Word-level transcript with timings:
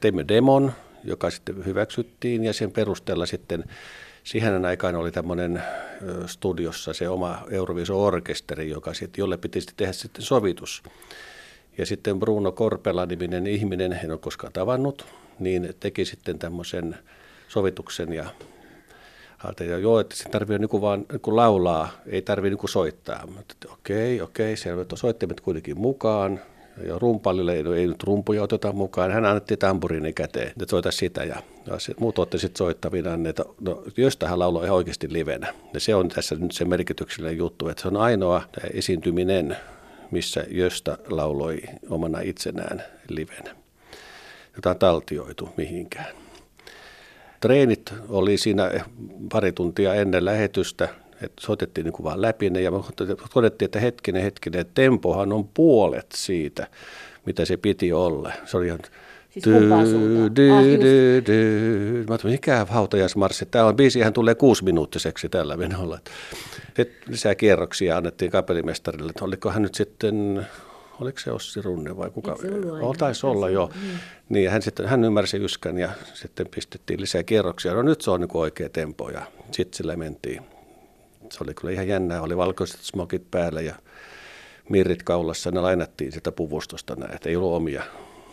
Teimme 0.00 0.24
demon, 0.28 0.72
joka 1.04 1.30
sitten 1.30 1.66
hyväksyttiin 1.66 2.44
ja 2.44 2.52
sen 2.52 2.70
perusteella 2.70 3.26
sitten 3.26 3.64
siihen 4.24 4.64
aikaan 4.64 4.96
oli 4.96 5.12
tämmöinen 5.12 5.62
studiossa 6.26 6.92
se 6.92 7.08
oma 7.08 7.42
Euroviso-orkesteri, 7.50 8.70
joka 8.70 8.94
sitten, 8.94 9.22
jolle 9.22 9.36
piti 9.36 9.60
sitten 9.60 9.76
tehdä 9.76 9.92
sitten 9.92 10.22
sovitus. 10.22 10.82
Ja 11.78 11.86
sitten 11.86 12.20
Bruno 12.20 12.52
Korpela-niminen 12.52 13.46
ihminen, 13.46 14.00
en 14.04 14.10
ole 14.10 14.18
koskaan 14.18 14.52
tavannut, 14.52 15.06
niin 15.38 15.74
teki 15.80 16.04
sitten 16.04 16.38
tämmöisen 16.38 16.98
sovituksen 17.48 18.12
ja 18.12 18.30
että 19.50 19.64
joo, 19.64 20.00
että 20.00 20.16
se 20.16 20.28
tarvii 20.28 20.58
niin 20.58 20.80
vaan 20.80 21.06
niin 21.12 21.36
laulaa, 21.36 21.88
ei 22.06 22.22
tarvitse 22.22 22.56
niin 22.56 22.68
soittaa. 22.68 23.26
Mutta 23.26 23.54
okei, 23.72 24.20
okei, 24.20 24.56
selvä, 24.56 24.82
että 24.82 24.96
soittimet 24.96 25.40
kuitenkin 25.40 25.78
mukaan. 25.78 26.40
Ja 26.86 26.98
rumpalille 26.98 27.52
ei, 27.54 27.64
ei 27.76 27.86
nyt 27.86 28.02
rumpuja 28.02 28.42
oteta 28.42 28.72
mukaan. 28.72 29.10
Hän 29.12 29.24
annettiin 29.24 29.58
tamburiini 29.58 30.12
käteen, 30.12 30.48
että 30.48 30.64
soita 30.68 30.90
sitä. 30.90 31.24
Ja, 31.24 31.42
ja 31.66 31.78
se, 31.78 31.94
muut 32.00 32.18
otti 32.18 32.38
sitten 32.38 32.58
soittavina, 32.58 33.10
että 33.28 33.44
no, 33.60 33.84
hän 34.26 34.38
lauloi 34.38 34.64
ihan 34.64 34.76
oikeasti 34.76 35.12
livenä. 35.12 35.54
Ja 35.74 35.80
se 35.80 35.94
on 35.94 36.08
tässä 36.08 36.34
nyt 36.34 36.52
se 36.52 36.64
merkityksellinen 36.64 37.38
juttu, 37.38 37.68
että 37.68 37.82
se 37.82 37.88
on 37.88 37.96
ainoa 37.96 38.42
esiintyminen, 38.74 39.56
missä 40.10 40.44
Jöstä 40.50 40.98
lauloi 41.08 41.60
omana 41.90 42.20
itsenään 42.20 42.82
livenä, 43.08 43.56
jota 44.56 44.70
on 44.70 44.78
taltioitu 44.78 45.48
mihinkään. 45.56 46.14
Treenit 47.40 47.94
oli 48.08 48.36
siinä 48.36 48.70
pari 49.32 49.52
tuntia 49.52 49.94
ennen 49.94 50.24
lähetystä, 50.24 50.88
että 51.22 51.42
soitettiin 51.46 51.84
niin 51.84 51.92
kuin 51.92 52.04
vaan 52.04 52.22
läpi 52.22 52.50
ne 52.50 52.60
ja 52.60 52.70
todettiin, 53.34 53.66
että 53.66 53.80
hetkinen, 53.80 54.22
hetkinen, 54.22 54.60
että 54.60 54.74
tempohan 54.74 55.32
on 55.32 55.48
puolet 55.48 56.06
siitä, 56.14 56.66
mitä 57.26 57.44
se 57.44 57.56
piti 57.56 57.92
olla. 57.92 58.32
Se 58.44 58.56
oli 58.56 58.66
ihan 58.66 58.80
Siis 59.30 59.44
dy, 59.44 60.50
ah, 60.50 60.64
dy, 60.64 61.22
dy. 61.26 62.04
Mä 62.08 62.12
ajattelin, 62.12 62.34
mikä 62.34 62.66
hautajaismarssi. 62.68 63.46
Tämä 63.46 63.64
on 63.64 63.76
biisihän 63.76 64.12
tulee 64.12 64.34
kuusi 64.34 64.64
minuuttiseksi 64.64 65.28
tällä 65.28 65.56
menolla. 65.56 65.98
Sitten 66.66 66.86
lisää 67.08 67.34
kierroksia 67.34 67.96
annettiin 67.96 68.30
kapellimestarille, 68.30 69.10
että 69.10 69.24
olikohan 69.24 69.62
nyt 69.62 69.74
sitten 69.74 70.46
oliko 71.00 71.18
se 71.18 71.32
Ossi 71.32 71.62
Runne 71.62 71.96
vai 71.96 72.10
kuka? 72.10 72.36
Oh, 72.80 72.96
taisi 72.96 73.26
olla 73.26 73.50
jo. 73.50 73.70
Niin. 73.82 73.98
niin 74.28 74.50
hän, 74.50 74.62
sitten, 74.62 74.86
hän 74.86 75.04
ymmärsi 75.04 75.36
yskän 75.36 75.78
ja 75.78 75.90
sitten 76.14 76.46
pistettiin 76.54 77.00
lisää 77.00 77.22
kierroksia. 77.22 77.74
No 77.74 77.82
nyt 77.82 78.00
se 78.00 78.10
on 78.10 78.20
niin 78.20 78.30
oikea 78.34 78.68
tempo 78.68 79.10
ja 79.10 79.22
sitten 79.52 79.76
sillä 79.76 79.96
mentiin. 79.96 80.42
Se 81.30 81.44
oli 81.44 81.54
kyllä 81.54 81.72
ihan 81.72 81.88
jännää, 81.88 82.22
oli 82.22 82.36
valkoiset 82.36 82.80
smokit 82.80 83.30
päällä 83.30 83.60
ja 83.60 83.74
mirrit 84.68 85.02
kaulassa, 85.02 85.50
ne 85.50 85.60
lainattiin 85.60 86.12
sitä 86.12 86.32
puvustosta 86.32 86.96
näin, 86.96 87.14
että 87.14 87.28
ei 87.28 87.36
ollut 87.36 87.52
omia. 87.52 87.82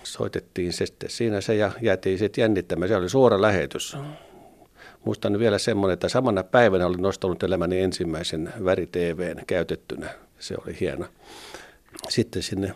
Soitettiin 0.04 0.74
se 0.74 0.86
sitten 0.86 1.10
siinä 1.10 1.42
se 1.42 1.56
ja 1.56 1.72
jäätiin 1.82 2.18
sitten 2.18 2.42
jännittämään. 2.42 2.90
Se 2.90 2.96
oli 2.96 3.10
suora 3.10 3.42
lähetys. 3.42 3.98
Muistan 5.06 5.40
vielä 5.40 5.58
semmoinen, 5.58 5.94
että 5.94 6.10
samana 6.10 6.44
päivänä 6.44 6.86
olin 6.86 7.02
nostanut 7.02 7.44
elämäni 7.44 7.80
ensimmäisen 7.80 8.54
väri-TVn 8.66 9.46
käytettynä. 9.48 10.10
Se 10.40 10.56
oli 10.66 10.78
hieno 10.80 11.06
sitten 12.10 12.44
sinne 12.44 12.74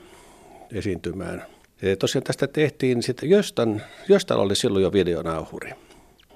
esiintymään. 0.74 1.46
Ja 1.82 1.96
tosiaan 1.96 2.24
tästä 2.24 2.48
tehtiin 2.48 3.04
sitten, 3.04 3.30
Jöstan, 3.30 3.82
Jöstan 4.10 4.38
oli 4.38 4.56
silloin 4.56 4.84
jo 4.84 4.94
videonauhuri. 4.94 5.72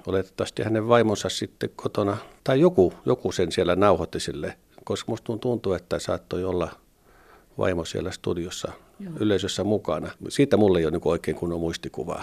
Oletettavasti 0.06 0.62
hänen 0.62 0.88
vaimonsa 0.88 1.28
sitten 1.28 1.70
kotona, 1.76 2.16
tai 2.44 2.60
joku, 2.60 2.92
joku 3.06 3.32
sen 3.32 3.52
siellä 3.52 3.76
nauhoitti 3.76 4.20
sille, 4.20 4.56
koska 4.84 5.12
musta 5.12 5.38
tuntuu, 5.40 5.72
että 5.72 5.98
saattoi 5.98 6.44
olla 6.44 6.70
vaimo 7.58 7.84
siellä 7.84 8.10
studiossa 8.10 8.72
Joo. 9.00 9.12
yleisössä 9.20 9.64
mukana. 9.64 10.10
Siitä 10.28 10.56
mulle 10.56 10.78
ei 10.78 10.84
ole 10.84 10.90
niin 10.90 11.00
oikein 11.04 11.36
kunnon 11.36 11.60
muistikuvaa. 11.60 12.22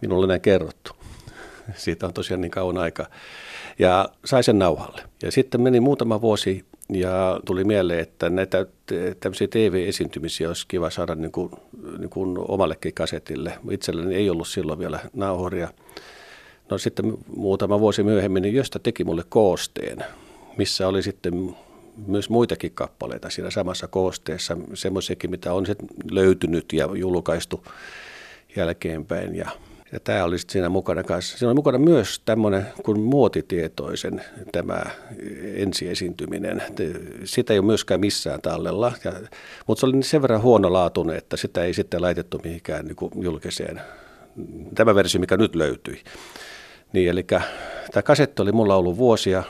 Minulle 0.00 0.26
näin 0.26 0.40
kerrottu. 0.40 0.92
Siitä 1.74 2.06
on 2.06 2.12
tosiaan 2.12 2.40
niin 2.40 2.50
kauan 2.50 2.78
aika. 2.78 3.06
Ja 3.78 4.08
sai 4.24 4.42
sen 4.42 4.58
nauhalle. 4.58 5.02
Ja 5.22 5.32
sitten 5.32 5.60
meni 5.60 5.80
muutama 5.80 6.20
vuosi 6.20 6.64
ja 6.88 7.40
tuli 7.46 7.64
mieleen, 7.64 8.00
että 8.00 8.30
näitä 8.30 8.66
tämmöisiä 9.20 9.48
TV-esiintymisiä 9.48 10.48
olisi 10.48 10.68
kiva 10.68 10.90
saada 10.90 11.14
niin 11.14 11.32
kuin, 11.32 11.50
niin 11.98 12.10
kuin 12.10 12.38
omallekin 12.38 12.94
kasetille. 12.94 13.58
Itselläni 13.70 14.14
ei 14.14 14.30
ollut 14.30 14.48
silloin 14.48 14.78
vielä 14.78 15.00
nauhoria. 15.12 15.68
No 16.70 16.78
sitten 16.78 17.18
muutama 17.36 17.80
vuosi 17.80 18.02
myöhemmin, 18.02 18.42
niin 18.42 18.54
Josta 18.54 18.78
teki 18.78 19.04
mulle 19.04 19.24
koosteen, 19.28 20.04
missä 20.56 20.88
oli 20.88 21.02
sitten 21.02 21.56
myös 22.06 22.30
muitakin 22.30 22.72
kappaleita 22.74 23.30
siinä 23.30 23.50
samassa 23.50 23.88
koosteessa, 23.88 24.56
semmoisiakin, 24.74 25.30
mitä 25.30 25.52
on 25.52 25.66
sitten 25.66 25.88
löytynyt 26.10 26.72
ja 26.72 26.88
julkaistu 26.94 27.64
jälkeenpäin. 28.56 29.34
Ja 29.34 29.50
ja 29.94 30.00
tämä 30.00 30.24
oli 30.24 30.38
siinä 30.38 30.68
mukana 30.68 31.02
kanssa. 31.02 31.38
Siinä 31.38 31.48
oli 31.48 31.54
mukana 31.54 31.78
myös 31.78 32.22
tämmöinen 32.24 32.66
kuin 32.82 33.00
muotitietoisen 33.00 34.24
tämä 34.52 34.82
ensiesiintyminen. 35.54 36.62
Sitä 37.24 37.52
ei 37.52 37.58
ole 37.58 37.66
myöskään 37.66 38.00
missään 38.00 38.40
tallella, 38.40 38.92
ja, 39.04 39.12
mutta 39.66 39.80
se 39.80 39.86
oli 39.86 40.02
sen 40.02 40.22
verran 40.22 40.42
huonolaatuinen, 40.42 41.16
että 41.16 41.36
sitä 41.36 41.64
ei 41.64 41.74
sitten 41.74 42.02
laitettu 42.02 42.40
mihinkään 42.44 42.86
niin 42.86 43.24
julkiseen. 43.24 43.80
Tämä 44.74 44.94
versio, 44.94 45.20
mikä 45.20 45.36
nyt 45.36 45.54
löytyi. 45.54 46.02
Niin, 46.94 47.10
eli 47.10 47.22
tämä 47.92 48.02
kasetti 48.04 48.42
oli 48.42 48.52
mulla 48.52 48.76
ollut 48.76 48.96
vuosia, 48.96 49.42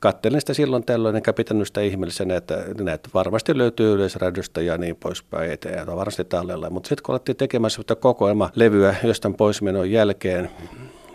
kattelin 0.00 0.40
sitä 0.40 0.54
silloin 0.54 0.84
tällöin, 0.84 1.16
enkä 1.16 1.32
pitänyt 1.32 1.66
sitä 1.66 1.80
ihmeellisenä, 1.80 2.36
että 2.36 2.64
näitä 2.80 3.08
varmasti 3.14 3.58
löytyy 3.58 3.94
yleisradiosta 3.94 4.60
ja 4.60 4.78
niin 4.78 4.96
poispäin 4.96 5.50
eteen, 5.50 5.78
ja 5.78 5.96
varmasti 5.96 6.24
tallella. 6.24 6.70
Mutta 6.70 6.88
sitten 6.88 7.02
kun 7.02 7.12
alettiin 7.12 7.36
tekemässä 7.36 7.82
kokoelma-levyä 8.00 8.94
jostain 9.04 9.34
poismenon 9.34 9.90
jälkeen, 9.90 10.50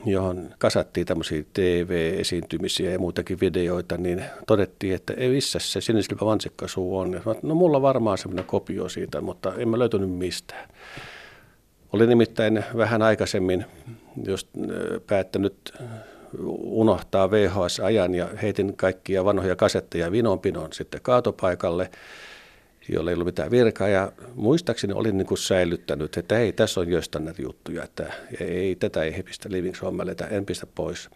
johon 0.06 0.50
kasattiin 0.58 1.08
tämmöisiä 1.08 1.44
TV-esiintymisiä 1.54 2.92
ja 2.92 3.00
muitakin 3.00 3.40
videoita, 3.42 3.98
niin 3.98 4.26
todettiin, 4.48 4.96
että 4.96 5.14
ei 5.18 5.30
missä 5.30 5.60
se 5.60 5.82
sinisilmä 5.82 6.26
vansikkasuu 6.26 6.98
on. 6.98 7.22
No 7.42 7.56
mulla 7.56 7.78
on 7.78 7.84
varmaan 7.84 8.18
semmoinen 8.18 8.46
kopio 8.46 8.90
siitä, 8.90 9.22
mutta 9.22 9.54
en 9.58 9.70
mä 9.70 9.80
löytynyt 9.80 10.10
mistään. 10.10 10.70
Oli 11.94 12.08
nimittäin 12.08 12.64
vähän 12.78 13.02
aikaisemmin 13.02 13.66
just 14.28 14.48
päättänyt 15.08 15.74
unohtaa 16.64 17.32
VHS-ajan 17.32 18.16
ja 18.16 18.30
heitin 18.42 18.78
kaikkia 18.78 19.26
vanhoja 19.26 19.56
kasetteja 19.56 20.12
vinonpinon 20.12 20.74
sitten 20.74 21.02
kaatopaikalle, 21.02 21.92
jolla 22.90 23.12
ei 23.12 23.14
ollut 23.14 23.26
mitään 23.26 23.52
virkaa. 23.52 23.88
Ja 23.88 24.12
muistaakseni 24.36 24.94
olin 24.94 25.18
niin 25.18 25.28
kuin 25.28 25.38
säilyttänyt, 25.38 26.18
että 26.18 26.40
ei, 26.40 26.52
tässä 26.52 26.80
on 26.80 26.90
jostain 26.90 27.26
näitä 27.26 27.42
juttuja, 27.42 27.84
että 27.84 28.14
ei, 28.40 28.76
tätä 28.76 29.04
ei 29.04 29.24
pistä 29.24 29.50
Living 29.52 29.76
Sommelle, 29.76 30.16
en 30.30 30.46
pistä 30.46 30.68
pois. 30.76 31.10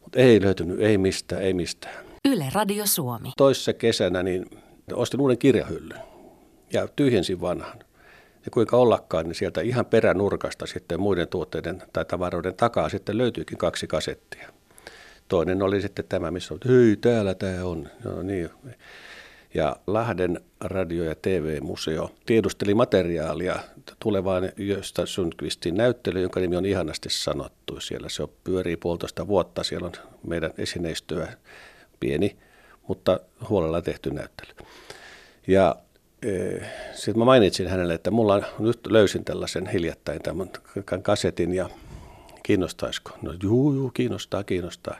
Mutta 0.00 0.18
ei 0.18 0.42
löytynyt, 0.42 0.80
ei 0.80 0.98
mistään, 0.98 1.42
ei 1.42 1.54
mistään. 1.54 2.06
Yle 2.28 2.46
Radio 2.52 2.86
Suomi. 2.86 3.32
Toissa 3.36 3.72
kesänä 3.72 4.22
niin 4.22 4.46
ostin 4.92 5.20
uuden 5.20 5.38
kirjahyllyn 5.38 6.00
ja 6.72 6.88
tyhjensin 6.96 7.40
vanhan. 7.40 7.78
Ja 8.46 8.50
kuinka 8.50 8.76
ollakaan, 8.76 9.24
niin 9.24 9.34
sieltä 9.34 9.60
ihan 9.60 9.86
peränurkasta 9.86 10.66
sitten 10.66 11.00
muiden 11.00 11.28
tuotteiden 11.28 11.82
tai 11.92 12.04
tavaroiden 12.04 12.54
takaa 12.54 12.88
sitten 12.88 13.18
löytyykin 13.18 13.58
kaksi 13.58 13.86
kasettia. 13.86 14.48
Toinen 15.28 15.62
oli 15.62 15.82
sitten 15.82 16.04
tämä, 16.08 16.30
missä 16.30 16.54
on, 16.54 16.60
hei 16.68 16.96
täällä 16.96 17.34
tämä 17.34 17.64
on. 17.64 17.88
No, 18.04 18.22
niin. 18.22 18.50
Ja 19.54 19.76
Lahden 19.86 20.40
radio- 20.60 21.04
ja 21.04 21.14
TV-museo 21.14 22.10
tiedusteli 22.26 22.74
materiaalia 22.74 23.58
tulevaan 24.00 24.52
Jösta 24.56 25.06
Sundqvistin 25.06 25.74
näyttely, 25.74 26.20
jonka 26.20 26.40
nimi 26.40 26.56
on 26.56 26.66
ihanasti 26.66 27.08
sanottu. 27.10 27.80
Siellä 27.80 28.08
se 28.08 28.22
on, 28.22 28.28
pyörii 28.44 28.76
puolitoista 28.76 29.26
vuotta, 29.26 29.64
siellä 29.64 29.86
on 29.86 29.92
meidän 30.26 30.50
esineistöä 30.58 31.32
pieni, 32.00 32.36
mutta 32.88 33.20
huolella 33.48 33.82
tehty 33.82 34.10
näyttely. 34.10 34.52
Ja 35.46 35.76
sitten 36.92 37.18
mä 37.18 37.24
mainitsin 37.24 37.68
hänelle, 37.68 37.94
että 37.94 38.10
mulla 38.10 38.42
nyt 38.58 38.86
löysin 38.86 39.24
tällaisen 39.24 39.66
hiljattain 39.66 40.22
tämän 40.22 40.50
kasetin 41.02 41.54
ja 41.54 41.70
kiinnostaisiko? 42.42 43.10
No 43.22 43.34
juu, 43.42 43.72
juu, 43.72 43.90
kiinnostaa, 43.90 44.44
kiinnostaa. 44.44 44.96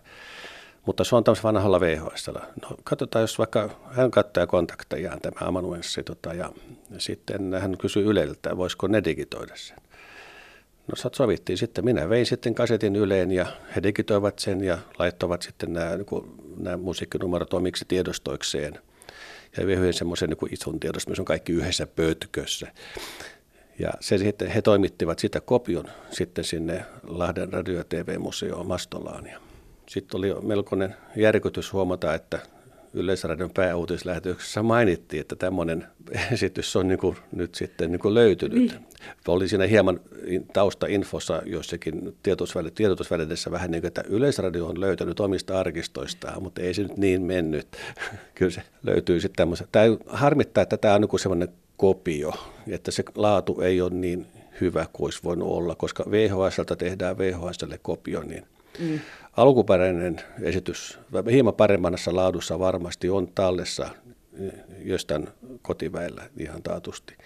Mutta 0.87 1.05
se 1.05 1.17
on 1.17 1.25
tämmöisellä 1.25 1.53
vanhalla 1.53 1.81
VHS. 1.81 2.27
No, 2.63 2.77
katsotaan, 2.85 3.23
jos 3.23 3.39
vaikka 3.39 3.71
hän 3.91 4.11
kattaa 4.11 4.47
kontaktejaan 4.47 5.21
tämä 5.21 5.49
amanuenssi, 5.49 6.03
tota, 6.03 6.35
ja 6.35 6.53
sitten 6.99 7.55
hän 7.61 7.79
kysyy 7.79 8.05
Yleltä, 8.05 8.57
voisiko 8.57 8.87
ne 8.87 9.05
digitoida 9.05 9.57
sen. 9.57 9.77
No 10.89 11.11
sovittiin 11.13 11.59
sitten, 11.59 11.85
minä 11.85 12.09
vein 12.09 12.27
sitten 12.27 12.55
kasetin 12.55 12.97
Yleen 12.97 13.33
ja 13.33 13.47
he 13.77 13.83
digitoivat 13.83 14.39
sen 14.39 14.65
ja 14.65 14.79
laittoivat 14.99 15.43
sitten 15.43 15.73
nämä, 15.73 15.97
niin 15.97 16.07
nämä 16.59 16.77
musiikkinumerot 16.77 17.55
omiksi 17.55 17.85
tiedostoikseen– 17.89 18.79
ja 19.57 19.65
yhden 19.65 19.95
semmoisen 19.95 20.31
niin 20.31 20.53
ison 20.53 20.81
tiedossa, 20.81 21.11
missä 21.11 21.23
on 21.23 21.27
kaikki 21.27 21.53
yhdessä 21.53 21.87
pöytkössä. 21.87 22.73
Ja 23.79 23.93
se 24.01 24.19
sitten, 24.19 24.49
he 24.49 24.63
toimittivat 24.63 25.19
sitä 25.19 25.41
kopion 25.41 25.85
sitten 26.11 26.45
sinne 26.45 26.85
Lahden 27.03 27.53
radio- 27.53 27.79
ja 27.79 27.85
TV-museoon 27.85 28.67
Mastolaan. 28.67 29.27
Ja 29.27 29.41
sitten 29.89 30.19
oli 30.19 30.35
melkoinen 30.43 30.97
järkytys 31.17 31.73
huomata, 31.73 32.15
että 32.15 32.39
Yleisradion 32.97 33.51
pääuutislähetyksessä 33.55 34.63
mainittiin, 34.63 35.21
että 35.21 35.37
tämmöinen 35.37 35.87
esitys 36.33 36.77
on 36.77 36.89
niin 36.89 36.99
kuin, 36.99 37.17
nyt 37.33 37.55
sitten 37.55 37.93
niin 37.93 38.01
kuin 38.01 38.15
löytynyt. 38.15 38.59
Niin. 38.59 38.87
Oli 39.29 39.49
siinä 39.49 39.67
hieman 39.67 40.01
taustainfossa 40.53 41.43
joissakin 41.47 42.17
tiedotusvälineissä 42.75 43.51
vähän 43.51 43.71
niin 43.71 43.81
kuin, 43.81 43.89
että 43.89 44.05
Yleisradio 44.09 44.67
on 44.67 44.81
löytänyt 44.81 45.21
omista 45.21 45.61
arkistoistaan, 45.61 46.43
mutta 46.43 46.63
ei 46.63 46.75
se 46.75 46.83
nyt 46.83 46.97
niin 46.97 47.23
mennyt. 47.23 47.67
Kyllä 48.35 48.51
se 48.51 48.63
löytyy 48.83 49.21
sitten 49.21 49.37
tämmöisen. 49.37 49.69
Tämä 49.73 49.87
harmittaa, 50.07 50.63
että 50.63 50.77
tämä 50.77 50.95
on 50.95 51.01
niin 51.01 51.21
semmoinen 51.21 51.49
kopio, 51.77 52.33
että 52.69 52.91
se 52.91 53.05
laatu 53.15 53.61
ei 53.61 53.81
ole 53.81 53.91
niin 53.91 54.27
hyvä 54.61 54.87
kuin 54.93 55.07
olisi 55.07 55.21
voinut 55.25 55.49
olla, 55.49 55.75
koska 55.75 56.05
VHSltä 56.11 56.77
tehdään 56.77 57.19
VHSlle 57.19 57.79
kopio, 57.83 58.23
niin 58.23 58.47
mm. 58.79 59.01
alkuperäinen 59.37 60.21
esitys 60.43 60.99
hieman 61.31 61.55
paremmassa 61.55 62.17
laadussa 62.17 62.59
varmasti 62.59 63.11
on 63.11 63.29
tallessa 63.35 63.89
jostain 64.85 65.29
kotiväellä 65.63 66.23
ihan 66.39 66.63
taatusti. 66.63 67.17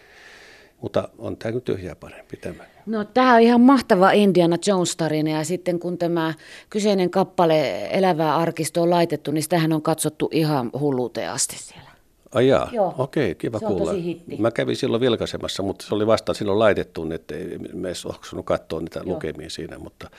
Mutta 0.81 1.09
on 1.19 1.37
tämä 1.37 1.53
nyt 1.53 1.65
tyhjää 1.65 1.95
parempi 1.95 2.37
tämä. 2.37 2.65
No 2.87 3.05
tämä 3.05 3.35
on 3.35 3.41
ihan 3.41 3.61
mahtava 3.61 4.11
Indiana 4.11 4.57
Jones-tarina 4.67 5.31
ja 5.31 5.45
sitten 5.45 5.79
kun 5.79 5.99
tämä 5.99 6.35
kyseinen 6.71 7.11
kappale 7.11 7.89
Elävää 7.91 8.37
arkistoa 8.37 8.83
on 8.83 8.91
laitettu, 8.91 9.31
niin 9.31 9.43
sitähän 9.43 9.73
on 9.73 9.83
katsottu 9.83 10.29
ihan 10.33 10.71
hulluuteen 10.81 11.31
asti 11.31 11.57
siellä. 11.59 11.90
Ai 12.35 12.49
jaa, 12.49 12.71
okei, 12.99 13.35
kiva 13.35 13.59
se 13.59 13.67
kuulla. 13.67 13.93
Mä 14.39 14.51
kävin 14.51 14.77
silloin 14.77 15.01
vilkaisemassa, 15.01 15.63
mutta 15.63 15.87
se 15.87 15.95
oli 15.95 16.07
vasta 16.07 16.35
silloin 16.35 16.59
laitettu, 16.59 17.05
niin 17.05 17.13
ettei 17.13 17.59
me 17.59 17.89
edes 17.89 18.07
katsoa 18.45 18.81
niitä 18.81 18.99
Joo. 18.99 19.15
lukemia 19.15 19.51
siinä, 19.51 19.79
mutta 19.79 20.11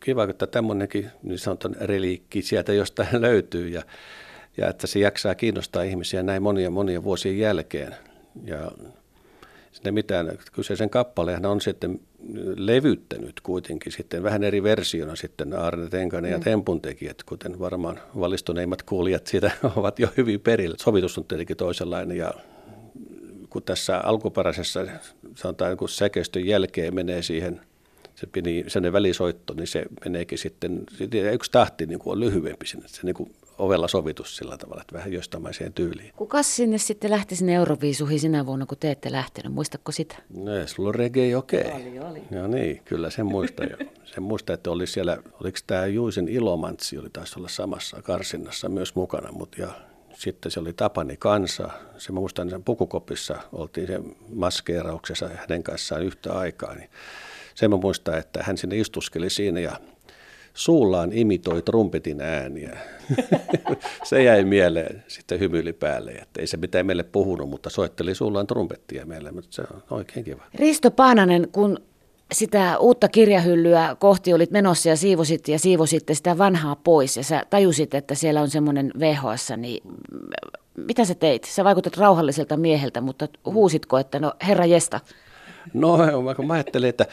kiva, 0.00 0.24
että 0.24 0.46
tämmöinenkin 0.46 1.10
niin 1.22 1.38
sanotaan 1.38 1.76
reliikki 1.80 2.42
sieltä 2.42 2.72
jostain 2.72 3.20
löytyy 3.26 3.68
ja, 3.68 3.82
ja 4.56 4.68
että 4.68 4.86
se 4.86 4.98
jaksaa 4.98 5.34
kiinnostaa 5.34 5.82
ihmisiä 5.82 6.22
näin 6.22 6.42
monia 6.42 6.70
monia 6.70 7.04
vuosien 7.04 7.38
jälkeen. 7.38 7.94
Ja 8.44 8.70
sinne 9.72 9.90
mitään, 9.90 10.38
kyseisen 10.52 10.90
kappaleen 10.90 11.46
on 11.46 11.60
sitten 11.60 12.00
levyttänyt 12.56 13.40
kuitenkin 13.40 13.92
sitten 13.92 14.22
vähän 14.22 14.44
eri 14.44 14.62
versiona 14.62 15.16
sitten 15.16 15.52
Arne 15.52 15.88
Tenkanen 15.88 16.30
ja 16.30 16.38
mm. 16.38 16.44
Tempun 16.44 16.80
tekijät, 16.80 17.22
kuten 17.22 17.58
varmaan 17.58 18.00
valistuneimmat 18.20 18.82
kuulijat 18.82 19.26
siitä 19.26 19.50
ovat 19.76 19.98
jo 19.98 20.08
hyvin 20.16 20.40
perillä. 20.40 20.76
Sovitus 20.80 21.18
on 21.18 21.24
tietenkin 21.24 21.56
toisenlainen 21.56 22.16
ja 22.16 22.34
kun 23.50 23.62
tässä 23.62 23.98
alkuperäisessä 23.98 24.86
sanotaan 25.34 25.76
kun 25.76 25.88
säkeistön 25.88 26.46
jälkeen 26.46 26.94
menee 26.94 27.22
siihen 27.22 27.60
se 28.14 28.26
pieni, 28.26 28.64
sen 28.68 28.92
välisoitto, 28.92 29.54
niin 29.54 29.66
se 29.66 29.84
meneekin 30.04 30.38
sitten, 30.38 30.84
yksi 31.32 31.50
tahti 31.50 31.86
niin 31.86 31.98
kuin 31.98 32.12
on 32.12 32.20
lyhyempi 32.20 32.66
sinne, 32.66 32.88
se 32.88 33.00
niin 33.02 33.14
kuin 33.14 33.32
ovella 33.60 33.88
sovitus 33.88 34.36
sillä 34.36 34.58
tavalla, 34.58 34.80
että 34.80 34.94
vähän 34.94 35.12
jostamaiseen 35.12 35.72
tyyliin. 35.72 36.12
Kuka 36.16 36.42
sinne 36.42 36.78
sitten 36.78 37.10
lähti 37.10 37.36
sinne 37.36 37.54
Euroviisuihin 37.54 38.20
sinä 38.20 38.46
vuonna, 38.46 38.66
kun 38.66 38.78
te 38.78 38.90
ette 38.90 39.12
lähtenyt? 39.12 39.52
Muistatko 39.52 39.92
sitä? 39.92 40.16
No, 40.36 40.66
sulla 40.66 40.88
on 40.88 40.94
reggae 40.94 41.36
okei. 41.36 41.60
Okay. 41.60 41.72
Oli, 41.72 41.98
oli. 41.98 42.22
No 42.30 42.46
niin, 42.46 42.82
kyllä 42.84 43.10
sen 43.10 43.26
muista 43.26 43.64
jo. 43.64 43.76
Sen 44.14 44.22
muista, 44.22 44.52
että 44.52 44.70
oli 44.70 44.86
siellä, 44.86 45.18
oliko 45.40 45.58
tämä 45.66 45.86
Juisen 45.86 46.28
Ilomantsi, 46.28 46.98
oli 46.98 47.10
taas 47.10 47.36
olla 47.36 47.48
samassa 47.48 48.02
karsinnassa 48.02 48.68
myös 48.68 48.94
mukana, 48.94 49.32
mutta 49.32 49.60
ja 49.60 49.68
sitten 50.14 50.52
se 50.52 50.60
oli 50.60 50.72
Tapani 50.72 51.16
Kansa. 51.16 51.70
Se 51.98 52.12
muistan 52.12 52.50
sen 52.50 52.64
pukukopissa, 52.64 53.36
oltiin 53.52 53.86
sen 53.86 54.16
maskeerauksessa 54.34 55.28
hänen 55.28 55.62
kanssaan 55.62 56.02
yhtä 56.02 56.32
aikaa. 56.32 56.74
Niin 56.74 56.90
sen 57.54 57.70
mä 57.70 57.76
muistan, 57.76 58.18
että 58.18 58.42
hän 58.42 58.58
sinne 58.58 58.76
istuskeli 58.76 59.30
siinä 59.30 59.60
ja 59.60 59.76
suullaan 60.54 61.12
imitoi 61.12 61.62
trumpetin 61.62 62.20
ääniä. 62.20 62.78
se 64.08 64.22
jäi 64.22 64.44
mieleen 64.44 65.04
sitten 65.08 65.40
hymyili 65.40 65.72
päälle, 65.72 66.10
että 66.10 66.40
ei 66.40 66.46
se 66.46 66.56
mitään 66.56 66.86
meille 66.86 67.02
puhunut, 67.02 67.50
mutta 67.50 67.70
soitteli 67.70 68.14
suullaan 68.14 68.46
trumpettia 68.46 69.06
meille, 69.06 69.32
mutta 69.32 69.48
se 69.50 69.62
on 69.62 69.82
oikein 69.90 70.24
kiva. 70.24 70.42
Risto 70.54 70.90
Paananen, 70.90 71.48
kun 71.52 71.78
sitä 72.32 72.78
uutta 72.78 73.08
kirjahyllyä 73.08 73.96
kohti 73.98 74.34
olit 74.34 74.50
menossa 74.50 74.88
ja 74.88 74.96
siivosit 74.96 75.48
ja 75.48 75.58
siivositte 75.58 76.14
sitä 76.14 76.38
vanhaa 76.38 76.76
pois 76.76 77.16
ja 77.16 77.24
sä 77.24 77.42
tajusit, 77.50 77.94
että 77.94 78.14
siellä 78.14 78.40
on 78.40 78.50
semmoinen 78.50 78.92
VHS, 78.98 79.52
niin 79.56 79.82
mitä 80.76 81.04
sä 81.04 81.14
teit? 81.14 81.44
Sä 81.44 81.64
vaikutat 81.64 81.96
rauhalliselta 81.96 82.56
mieheltä, 82.56 83.00
mutta 83.00 83.28
huusitko, 83.44 83.98
että 83.98 84.18
no 84.18 84.32
herra 84.46 84.66
jesta? 84.66 85.00
No 85.74 85.98
mä 86.46 86.54
ajattelin, 86.54 86.88
että 86.88 87.06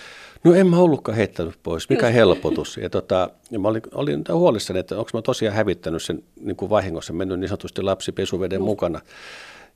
No 0.44 0.54
en 0.54 0.68
mä 0.68 0.77
ollutkaan 0.77 1.18
heittänyt 1.18 1.56
pois, 1.63 1.89
mikä 1.89 2.09
helpotus. 2.09 2.77
Ja, 2.77 2.89
tota, 2.89 3.30
ja 3.51 3.59
mä 3.59 3.68
olin, 3.68 3.81
olin 3.94 4.24
huolissani, 4.33 4.80
että 4.80 4.98
onko 4.98 5.09
mä 5.13 5.21
tosiaan 5.21 5.56
hävittänyt 5.56 6.04
sen 6.04 6.24
niin 6.39 6.56
kuin 6.56 6.69
vahingossa, 6.69 7.13
mennyt 7.13 7.39
niin 7.39 7.50
sanotusti 7.50 7.81
lapsi 7.81 8.12
pesuveden 8.12 8.62
mukana. 8.62 9.01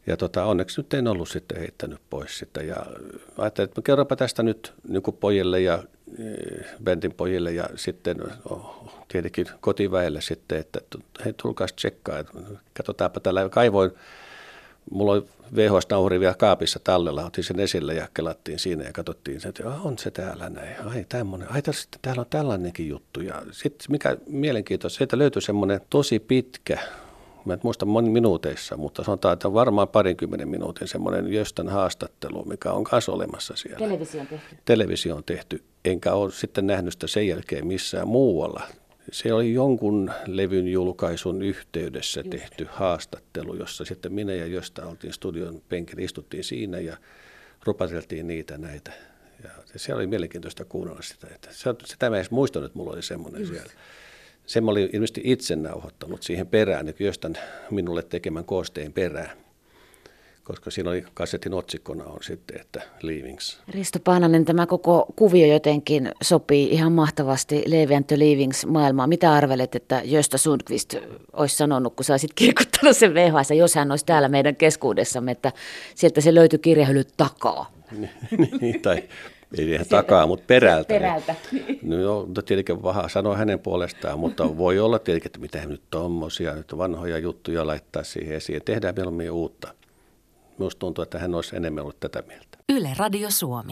Ja 0.07 0.18
tota, 0.18 0.45
onneksi 0.45 0.81
nyt 0.81 0.94
en 0.94 1.07
ollut 1.07 1.30
sitten 1.30 1.60
heittänyt 1.60 2.00
pois 2.10 2.38
sitä. 2.38 2.63
Ja 2.63 2.75
ajattelin, 3.38 3.69
että 3.69 3.81
kerropa 3.81 4.16
tästä 4.16 4.44
nyt 4.44 4.74
niin 4.88 5.04
kuin 5.04 5.18
pojille 5.18 5.62
ja 5.62 5.84
Bentin 6.84 7.13
pojille 7.13 7.51
ja 7.51 7.69
sitten 7.75 8.18
oh, 8.50 8.94
tietenkin 9.07 9.48
kotiväelle 9.62 10.22
sitten, 10.22 10.57
että 10.57 10.80
hei 11.25 11.34
tulkaas 11.34 11.74
tsekkaa, 11.74 12.24
katsotaanpa 12.74 13.19
tällä. 13.19 13.50
Kaivoin 13.50 13.92
mulla 14.92 15.12
oli 15.12 15.25
VHS-nauhuri 15.56 16.19
vielä 16.19 16.33
kaapissa 16.33 16.80
tallella, 16.83 17.25
otin 17.25 17.44
sen 17.44 17.60
esille 17.60 17.94
ja 17.94 18.07
kelattiin 18.13 18.60
siinä 18.60 18.83
ja 18.83 18.94
katsottiin 18.94 19.42
sen, 19.42 19.50
että 19.50 19.69
on 19.69 19.98
se 19.98 20.12
täällä 20.12 20.50
näin, 20.50 20.75
ai 20.86 21.06
tämmöinen, 21.10 21.51
ai 21.51 21.62
tässä, 21.62 21.89
täällä 22.01 22.19
on 22.19 22.25
tällainenkin 22.30 22.89
juttu. 22.89 23.22
Ja 23.22 23.42
sitten 23.51 23.86
mikä 23.89 24.18
mielenkiintoista, 24.28 24.98
sieltä 24.98 25.18
löytyi 25.18 25.42
semmoinen 25.42 25.81
tosi 25.89 26.19
pitkä, 26.19 26.78
mä 27.45 27.54
en 27.54 27.60
muista 27.63 27.86
moni 27.86 28.10
minuuteissa, 28.10 28.78
mutta 28.78 29.04
sanotaan, 29.04 29.33
että 29.33 29.54
varmaan 29.54 29.88
parinkymmenen 29.88 30.50
minuutin 30.50 30.88
semmoinen 30.88 31.34
jostain 31.34 31.69
haastattelu, 31.69 32.45
mikä 32.45 32.72
on 32.72 32.84
kanssa 32.84 33.12
olemassa 33.12 33.56
siellä. 33.56 33.77
Televisio 33.77 34.22
on 34.22 34.27
tehty. 34.27 34.57
Televisio 34.66 35.16
on 35.16 35.24
tehty, 35.24 35.63
enkä 35.86 36.13
ole 36.13 36.31
sitten 36.31 36.68
nähnyt 36.68 36.94
sitä 36.94 37.07
sen 37.07 37.27
jälkeen 37.27 37.68
missään 37.68 38.07
muualla 38.07 38.62
se 39.12 39.34
oli 39.34 39.54
jonkun 39.54 40.12
levyn 40.28 40.68
julkaisun 40.68 41.42
yhteydessä 41.42 42.24
tehty 42.24 42.68
haastattelu, 42.72 43.56
jossa 43.56 43.86
sitten 43.86 44.13
minä 44.13 44.34
ja 44.34 44.46
Josta 44.46 44.86
oltiin 44.86 45.13
studion 45.13 45.62
penkillä, 45.69 46.04
istuttiin 46.04 46.44
siinä 46.44 46.80
ja 46.80 46.98
rupateltiin 47.66 48.28
niitä 48.28 48.58
näitä. 48.58 48.92
Ja 49.44 49.50
se 49.75 49.94
oli 49.94 50.08
mielenkiintoista 50.08 50.66
kuunnella 50.66 51.02
sitä. 51.02 51.28
Että 51.36 51.50
se, 51.52 51.69
sitä 51.86 52.10
mä 52.10 52.16
edes 52.16 52.31
muistanut, 52.31 52.66
että 52.66 52.78
mulla 52.78 52.92
oli 52.92 53.02
semmoinen 53.02 53.42
Just. 53.42 53.54
siellä. 53.54 53.72
Sen 54.46 54.63
mä 54.63 54.72
olin 54.72 54.90
ilmeisesti 54.94 55.22
itse 55.24 55.56
nauhoittanut 55.56 56.24
siihen 56.24 56.48
perään, 56.48 56.94
jostain 57.00 57.38
minulle 57.72 58.04
tekemän 58.04 58.46
koosteen 58.46 58.94
perään 58.94 59.40
koska 60.43 60.71
siinä 60.71 60.89
oli 60.89 61.03
kasetin 61.13 61.53
otsikkona 61.53 62.03
on 62.03 62.19
sitten, 62.21 62.61
että 62.61 62.81
Leavings. 63.01 63.59
Risto 63.67 63.99
Paananen, 63.99 64.45
tämä 64.45 64.65
koko 64.65 65.05
kuvio 65.15 65.47
jotenkin 65.47 66.11
sopii 66.21 66.69
ihan 66.69 66.91
mahtavasti 66.91 67.63
Leave 67.67 67.95
and 67.95 68.05
Leavings 68.15 68.65
maailmaan. 68.65 69.10
Mitä 69.10 69.33
arvelet, 69.33 69.75
että 69.75 70.01
Josta 70.05 70.38
Sundqvist 70.38 70.95
olisi 71.33 71.57
sanonut, 71.57 71.95
kun 71.95 72.05
sä 72.05 72.13
olisit 72.13 72.33
kirkuttanut 72.36 72.98
sen 72.98 73.13
VHS, 73.13 73.51
jos 73.51 73.75
hän 73.75 73.91
olisi 73.91 74.05
täällä 74.05 74.29
meidän 74.29 74.55
keskuudessamme, 74.55 75.31
että 75.31 75.51
sieltä 75.95 76.21
se 76.21 76.36
löytyi 76.36 76.60
kirjahylly 76.60 77.03
takaa. 77.17 77.71
niin, 78.62 78.81
tai 78.81 79.03
ei 79.57 79.71
ihan 79.71 79.86
takaa, 79.89 80.27
mutta 80.27 80.45
perältä. 80.48 80.88
Perältä. 80.88 81.36
No, 81.81 81.98
joo, 81.98 82.27
tietenkin 82.45 82.83
vähän 82.83 83.10
sanoa 83.10 83.38
hänen 83.38 83.60
puolestaan, 83.60 84.19
mutta 84.19 84.57
voi 84.57 84.79
olla 84.79 85.00
tietenkin, 85.00 85.27
että 85.27 85.39
mitä 85.39 85.65
nyt 85.65 85.81
tuommoisia 85.89 86.55
nyt 86.55 86.77
vanhoja 86.77 87.17
juttuja 87.17 87.67
laittaa 87.67 88.03
siihen 88.03 88.36
esiin. 88.36 88.62
Tehdään 88.65 88.95
mieluummin 88.95 89.31
uutta. 89.31 89.74
Minusta 90.58 90.79
tuntuu, 90.79 91.01
että 91.01 91.20
hän 91.20 91.36
olisi 91.36 91.55
enemmän 91.55 91.84
ollut 91.84 92.00
tätä 92.00 92.24
mieltä. 92.27 92.58
Yle 92.70 92.89
Radio 92.98 93.31
Suomi. 93.31 93.70